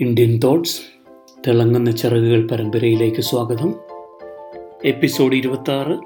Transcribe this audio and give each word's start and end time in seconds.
Indian 0.00 0.38
thoughts 0.38 0.80
തിളങ്ങുന്ന 1.46 1.90
ചിറകുകൾ 1.90 2.46
പരമ്പരയിലേക്ക് 2.46 3.20
സ്വാഗതം. 3.20 3.74
എപ്പിസോഡ് 4.84 5.36
ഇരുപത്താറ് 5.36 6.00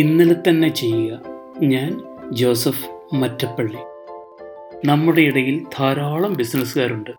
ഇന്നലെ 0.00 0.36
തന്നെ 0.48 0.68
ചെയ്യുക 0.68 1.20
ഞാൻ 1.62 2.00
ജോസഫ് 2.32 3.14
മറ്റപ്പള്ളി. 3.14 3.76
നമ്മുടെ 4.86 5.20
ഇടയിൽ 5.20 5.64
ധാരാളം 5.78 6.36
ബിസിനസ്സുകാരുണ്ട്. 6.36 7.10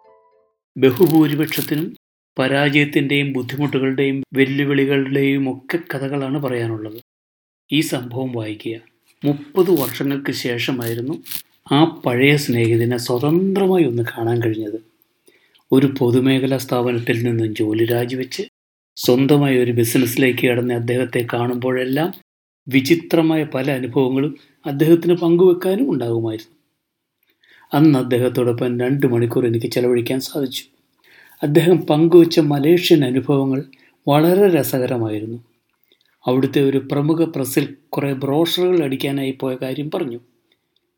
ബഹുഭൂരിപക്ഷത്തിനും 0.78 1.98
പരാജയത്തിന്റെയും 2.40 3.34
ബുദ്ധിമുട്ടുകളുടെയും 3.34 4.24
വെല്ലുവിളികളുടെയും 4.34 5.50
ഒക്കെ 5.52 5.80
കഥകളാണ് 5.94 6.44
പറയാനുള്ളത്. 6.44 7.02
ഈ 7.72 7.82
സംഭവം 7.82 8.32
വായിക്കുക. 8.32 8.76
മുപ്പത് 9.26 9.82
വർഷങ്ങൾക്ക് 9.82 10.32
ശേഷമായിരുന്നു 10.32 11.14
ആ 11.72 11.84
പഴയ 11.84 12.38
സ്നേഹിതനെ 12.38 12.98
സ്വതന്ത്രമായി 12.98 13.84
ഒന്ന് 13.84 14.04
കാണാൻ 14.04 14.42
കഴിഞ്ഞത്. 14.42 14.93
ഒരു 15.74 15.94
പൊതുമേഖലാ 16.00 16.58
സ്ഥാപനത്തിൽ 16.58 17.24
നിന്നും 17.24 17.56
ജോലി 17.56 17.86
രാജിവെച്ച് 17.86 18.44
സ്വന്തമായ 18.96 19.60
ഒരു 19.60 19.72
ബിസിനസ്സിലേക്ക് 19.72 20.48
കടന്ന 20.48 20.74
അദ്ദേഹത്തെ 20.74 21.28
കാണുമ്പോഴെല്ലാം 21.34 22.14
വിചിത്രമായ 22.68 23.44
പല 23.44 23.72
അനുഭവങ്ങളും 23.72 24.38
അദ്ദേഹത്തിന് 24.66 25.14
പങ്കുവെക്കാനും 25.14 25.92
ഉണ്ടാകുമായിരുന്നു. 25.92 26.54
അന്ന് 27.74 28.00
അദ്ദേഹത്തോടൊപ്പം 28.00 28.80
രണ്ട് 28.80 29.06
മണിക്കൂർ 29.06 29.48
എനിക്ക് 29.48 29.68
ചെലവഴിക്കാൻ 29.68 30.20
സാധിച്ചു. 30.20 30.64
അദ്ദേഹം 31.44 31.78
പങ്കുവച്ച 31.78 32.40
മലേഷ്യൻ 32.40 33.06
അനുഭവങ്ങൾ 33.06 33.64
വളരെ 34.08 34.48
രസകരമായിരുന്നു. 34.50 35.44
അവിടുത്തെ 36.28 36.62
ഒരു 36.62 36.78
പ്രമുഖ 36.92 37.24
പ്രസിൽ 37.24 37.76
കുറേ 37.90 38.14
ബ്രോഷറുകൾ 38.14 38.84
അടിക്കാനായി 38.84 39.32
പോയ 39.32 39.56
കാര്യം 39.56 39.92
പറഞ്ഞു. 39.92 40.20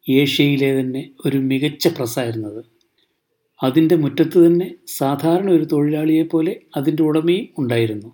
ഏഷ്യയിലെ 0.10 0.80
തന്നെ 0.80 1.10
ഒരു 1.26 1.38
മികച്ച 1.38 1.88
പ്രസ്സായിരുന്നത്. 1.88 2.75
അതിന്റെ 3.64 3.96
മുറ്റത്ത് 3.96 4.48
തന്നെ 4.48 4.72
സാധാരണ 4.98 5.50
ഒരു 5.50 5.66
തൊഴിലാളിയെപ്പോലെ 5.66 6.56
അതിന്റെ 6.78 7.04
ഉടമയും 7.04 7.48
ഉണ്ടായിരുന്നു. 7.58 8.14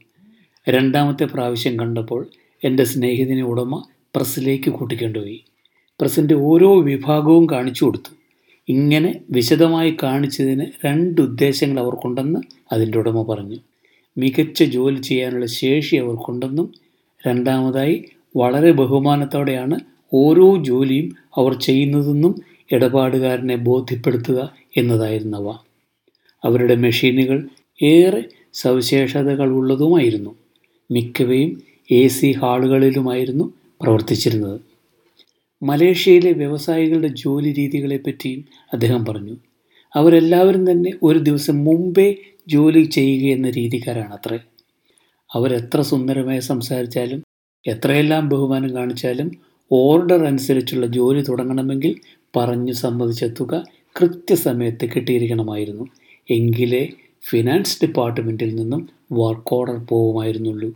രണ്ടാമത്തെ 0.69 1.25
പ്രാവശ്യം 1.25 1.79
കണ്ടപ്പോൾ 1.79 2.27
എന്റെ 2.63 2.83
സ്നേഹിതനെ 2.83 3.43
ഉടമ 3.43 3.83
പ്രസ്സിലേക്ക് 4.15 4.69
കൂട്ടിക്കൊണ്ടുപോയി 4.69 5.39
പ്രസിന്റെ 5.99 6.35
ഓരോ 6.35 6.81
വിഭാഗവും 6.81 7.49
കാണിച്ചു 7.51 7.85
കൊടുത്തു. 7.85 8.11
ഇങ്ങനെ 8.69 9.21
വിശദമായി 9.31 9.97
കാണിച്ചതിന് 10.03 10.65
രണ്ട് 10.85 11.21
ഉദ്ദേശങ്ങൾ 11.21 11.79
അവർക്കുണ്ടെന്ന് 11.79 12.41
അതിന്റെ 12.71 12.97
ഉടമ 12.97 13.21
പറഞ്ഞു. 13.21 13.59
മികച്ച 14.17 14.63
ജോലി 14.63 15.01
ചെയ്യാനുള്ള 15.01 15.45
ശേഷി 15.45 15.95
അവർക്കുണ്ടെന്നും 15.95 16.73
രണ്ടാമതായി 17.27 18.05
വളരെ 18.37 18.71
ബഹുമാനത്തോടെയാണ് 18.71 19.79
ഓരോ 20.13 20.57
ജോലിയും 20.63 21.15
അവർ 21.37 21.53
ചെയ്യുന്നതെന്നും 21.53 22.41
ഇടപാടുകാരനെ 22.71 23.55
ബോധ്യപ്പെടുത്തുക 23.55 24.39
എന്നതായിരുന്നവ. 24.77 25.49
അവരുടെ 26.45 26.75
മെഷീനുകൾ 26.75 27.49
ഏറെ 27.83 28.23
സവിശേഷതകൾ 28.53 29.49
ഉള്ളതുമായിരുന്നു 29.49 30.35
മിക്കവയും 30.91 31.61
എ 31.91 32.07
സി 32.07 32.31
ഹാളുകളിലുമായിരുന്നു 32.31 33.53
പ്രവർത്തിച്ചിരുന്നത്. 33.81 34.61
മലേഷ്യയിലെ 35.63 36.31
വ്യവസായികളുടെ 36.31 37.07
ജോലി 37.07 37.51
രീതികളെപ്പറ്റിയും 37.51 38.45
അദ്ദേഹം 38.73 39.05
പറഞ്ഞു. 39.05 39.35
അവരെല്ലാവരും 39.95 40.71
തന്നെ 40.71 40.91
ഒരു 41.03 41.19
ദിവസം 41.19 41.63
മുമ്പേ 41.63 42.15
ജോലി 42.47 42.83
ചെയ്യുക 42.83 43.33
എന്ന 43.35 43.49
രീതിക്കാരാണ് 43.49 44.13
അത്രേ 44.13 44.39
അവരെത്ര 45.35 45.81
സുന്ദരമായി 45.81 46.39
സംസാരിച്ചാലും 46.39 47.21
എത്രയെല്ലാം 47.67 48.29
ബഹുമാനം 48.29 48.75
കാണിച്ചാലും 48.75 49.31
ഓർഡർ 49.71 50.25
അനുസരിച്ചുള്ള 50.25 50.85
ജോലി 50.85 51.21
തുടങ്ങണമെങ്കിൽ 51.21 51.95
പറഞ്ഞു 52.37 52.73
സമ്മതിച്ച 52.73 53.23
തുക 53.23 53.63
കൃത്യസമയത്ത് 53.95 54.85
കിട്ടിയിരിക്കണമായിരുന്നു. 54.85 55.85
എങ്കിലേ 56.29 56.89
ഫിനാൻസ് 57.29 57.85
ഡിപ്പാർട്ട്മെന്റിൽ 57.85 58.55
നിന്നും 58.55 58.89
വർക്ക് 59.11 59.53
ഓർഡർ 59.53 59.77
പോവുമായിരുന്നുള്ളൂ. 59.85 60.69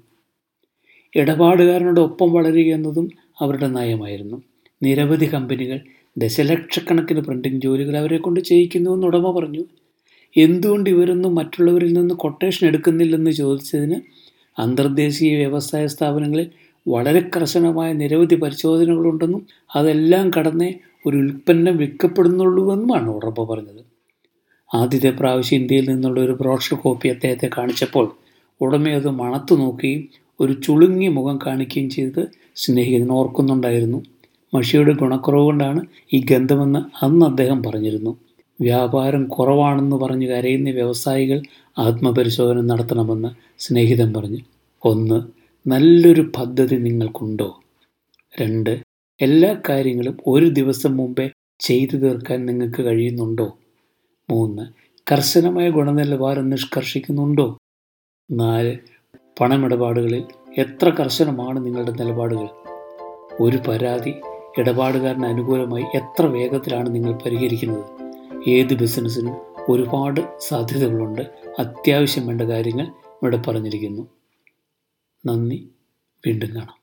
ഇടപാടുകാരനോട് 1.15 1.99
ഒപ്പം 1.99 2.33
വളരുക 2.33 2.69
എന്നതും 2.73 3.09
അവരുടെ 3.39 3.67
നയമായിരുന്നു. 3.67 4.43
നിരവധി 4.83 5.25
കമ്പനികൾ 5.33 5.79
ദശലക്ഷക്കണക്കിന് 6.17 7.21
പ്രിന്റിംഗ് 7.21 7.61
ജോലികൾ 7.61 7.97
അവരെ 7.97 8.17
കൊണ്ട് 8.17 8.39
ചെയ്യിക്കുന്നുവെന്ന് 8.39 9.07
ഉടമ 9.07 9.31
പറഞ്ഞു. 9.31 9.63
എന്തുകൊണ്ട് 10.37 10.89
ഇവരൊന്നും 10.89 11.35
മറ്റുള്ളവരിൽ 11.35 11.93
നിന്ന് 11.93 12.15
കൊട്ടേഷൻ 12.15 12.67
എടുക്കുന്നില്ലെന്ന് 12.67 13.31
ചോദിച്ചതിന് 13.31 14.01
അന്തർദേശീയ 14.59 15.35
വ്യവസായ 15.35 15.87
സ്ഥാപനങ്ങളിൽ 15.87 16.47
വളരെ 16.87 17.29
കർശനമായ 17.35 17.93
നിരവധി 17.93 18.35
പരിശോധനകളുണ്ടെന്നും 18.35 19.47
അതെല്ലാം 19.75 20.31
കടന്നേ 20.39 20.73
ഒരു 21.05 21.17
ഉൽപ്പന്നം 21.17 21.77
വിൽക്കപ്പെടുന്നുള്ളൂവെന്നുമാണ് 21.77 23.09
ഉറപ്പ് 23.09 23.49
പറഞ്ഞത്. 23.49 23.81
ആദ്യത്തെ 24.75 25.09
പ്രാവശ്യം 25.09 25.59
ഇന്ത്യയിൽ 25.59 25.89
നിന്നുള്ള 25.89 26.19
ഒരു 26.21 26.31
ബ്രോഷർ 26.31 26.77
കോപ്പി 26.77 27.07
അദ്ദേഹത്തെ 27.07 27.49
കാണിച്ചപ്പോൾ 27.57 28.15
ഉടമ 28.61 28.89
അത് 28.89 29.09
മണത്തു 29.09 29.55
നോക്കുകയും 29.55 30.07
ഒരു 30.39 30.53
ചുളുങ്ങിയ 30.63 31.09
മുഖം 31.09 31.39
കാണിക്കുകയും 31.45 31.89
ചെയ്ത് 31.89 32.27
സ്നേഹിതൻ 32.55 33.11
ഓർക്കുന്നുണ്ടായിരുന്നു. 33.11 34.03
മഷിയുടെ 34.55 34.93
ഗുണക്കുറവ് 34.93 35.43
കൊണ്ടാണ് 35.43 35.85
ഈ 36.13 36.25
ഗന്ധമെന്ന് 36.31 37.05
അന്ന് 37.05 37.25
അദ്ദേഹം 37.25 37.63
പറഞ്ഞിരുന്നു. 37.63 38.17
വ്യാപാരം 38.61 39.25
കുറവാണെന്ന് 39.25 39.95
പറഞ്ഞ് 39.95 40.27
കരയുന്ന 40.27 40.69
വ്യവസായികൾ 40.69 41.41
ആത്മപരിശോധന 41.77 42.61
നടത്തണമെന്ന് 42.61 43.27
സ്നേഹിതൻ 43.59 44.13
പറഞ്ഞു. 44.13 44.37
ഒന്ന് 44.85 45.44
നല്ലൊരു 45.67 46.31
പദ്ധതി 46.35 46.75
നിങ്ങൾക്കുണ്ടോ? 46.75 47.59
രണ്ട് 48.41 48.79
എല്ലാ 49.21 49.61
കാര്യങ്ങളും 49.69 50.17
ഒരു 50.27 50.45
ദിവസം 50.45 50.97
മുമ്പേ 50.97 51.29
ചെയ്തു 51.59 51.97
തീർക്കാൻ 51.97 52.45
നിങ്ങൾക്ക് 52.45 52.81
കഴിയുന്നുണ്ടോ? 52.81 53.57
മൂന്ന് 54.29 54.61
കർശനമായ 55.11 55.69
ഗുണനിലവാരം 55.69 56.49
നിഷ്കർഷിക്കുന്നുണ്ടോ? 56.49 57.57
നാല് 58.31 58.77
പണമിടപാടുകളിൽ 59.39 60.23
എത്ര 60.57 60.89
കർശനമാണ് 60.89 61.65
നിങ്ങളുടെ 61.65 61.91
നിലപാടുകൾ? 61.91 62.47
ഒരു 63.41 63.57
പരാതി 63.67 64.13
ഇടപാടുകാരന് 64.57 65.25
അനുകൂലമായി 65.25 65.83
എത്ര 65.95 66.25
വേഗത്തിലാണ് 66.25 66.95
നിങ്ങൾ 66.95 67.13
പരിഹരിക്കുന്നത്? 67.13 67.85
ഏത് 68.49 68.73
ബിസിനസ്സിനും 68.73 69.35
ഒരുപാട് 69.69 70.21
സാധ്യതകളുണ്ട്. 70.39 71.21
അത്യാവശ്യം 71.59 72.27
വേണ്ട 72.27 72.41
കാര്യങ്ങൾ 72.41 72.87
ഇവിടെ 73.01 73.37
പറഞ്ഞിരിക്കുന്നു. 73.37 74.07
നന്ദി. 75.25 75.69
വീണ്ടും 76.25 76.55
കാണാം. 76.55 76.79